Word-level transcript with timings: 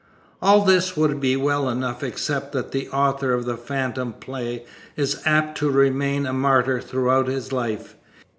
All 0.41 0.65
this 0.65 0.97
would 0.97 1.19
be 1.19 1.35
well 1.37 1.69
enough 1.69 2.01
except 2.01 2.53
that 2.53 2.71
the 2.71 2.89
author 2.89 3.33
of 3.33 3.47
a 3.47 3.55
phantom 3.55 4.13
play 4.13 4.65
is 4.95 5.21
apt 5.25 5.59
to 5.59 5.69
remain 5.69 6.25
a 6.25 6.33
martyr 6.33 6.81
throughout 6.81 7.27
his 7.27 7.51
life. 7.51 7.95